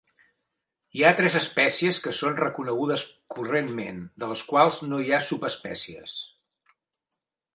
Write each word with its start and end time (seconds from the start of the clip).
Hi 0.99 1.03
ha 1.03 1.09
tres 1.17 1.35
espècies 1.39 1.99
que 2.05 2.13
són 2.19 2.39
reconegudes 2.39 3.03
correntment, 3.35 4.01
de 4.23 4.31
les 4.33 4.43
quals 4.49 4.81
no 4.93 5.01
hi 5.05 5.13
ha 5.19 5.23
subespècies. 5.29 6.17